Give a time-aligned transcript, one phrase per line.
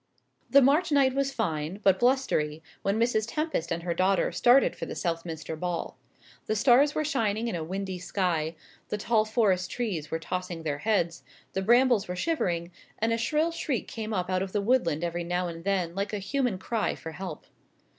[0.49, 3.25] The March night was fine, but blustery, when Mrs.
[3.27, 5.95] Tempest and her daughter started for the Southminster ball.
[6.47, 8.55] The stars were shining in a windy sky,
[8.89, 11.21] the tall forest trees were tossing their heads,
[11.53, 15.23] the brambles were shivering, and a shrill shriek came up out of the woodland every
[15.23, 17.45] now and then like a human cry for help.